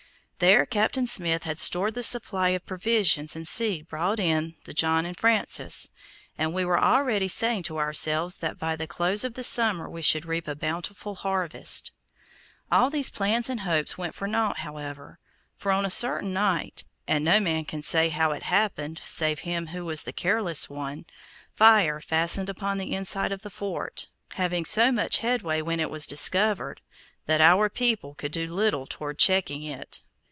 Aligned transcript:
There 0.49 0.65
Captain 0.65 1.05
Smith 1.05 1.43
had 1.43 1.59
stored 1.59 1.93
the 1.93 2.01
supply 2.01 2.49
of 2.49 2.65
provisions 2.65 3.35
and 3.35 3.47
seed 3.47 3.87
brought 3.87 4.19
in 4.19 4.55
the 4.65 4.73
John 4.73 5.05
and 5.05 5.15
Francis, 5.15 5.91
and 6.35 6.51
we 6.51 6.65
were 6.65 6.83
already 6.83 7.27
saying 7.27 7.61
to 7.69 7.77
ourselves 7.77 8.37
that 8.37 8.57
by 8.57 8.75
the 8.75 8.87
close 8.87 9.23
of 9.23 9.35
the 9.35 9.43
summer 9.43 9.87
we 9.87 10.01
should 10.01 10.25
reap 10.25 10.47
a 10.47 10.55
bountiful 10.55 11.13
harvest. 11.13 11.91
All 12.71 12.89
these 12.89 13.11
plans 13.11 13.51
and 13.51 13.59
hopes 13.59 13.99
went 13.99 14.15
for 14.15 14.27
naught, 14.27 14.57
however, 14.57 15.19
for 15.57 15.71
on 15.71 15.85
a 15.85 15.91
certain 15.91 16.33
night 16.33 16.85
and 17.07 17.23
no 17.23 17.39
man 17.39 17.63
can 17.63 17.83
say 17.83 18.09
how 18.09 18.31
it 18.31 18.41
happened, 18.41 18.99
save 19.05 19.41
him 19.41 19.67
who 19.67 19.85
was 19.85 20.01
the 20.01 20.11
careless 20.11 20.67
one 20.67 21.05
fire 21.53 21.99
fastened 21.99 22.49
upon 22.49 22.79
the 22.79 22.93
inside 22.93 23.31
of 23.31 23.43
the 23.43 23.51
fort, 23.51 24.07
having 24.29 24.65
so 24.65 24.91
much 24.91 25.19
headway 25.19 25.61
when 25.61 25.79
it 25.79 25.91
was 25.91 26.07
discovered, 26.07 26.81
that 27.27 27.41
our 27.41 27.69
people 27.69 28.15
could 28.15 28.31
do 28.31 28.47
little 28.51 28.87
toward 28.87 29.19
checking 29.19 29.61
it. 29.61 30.01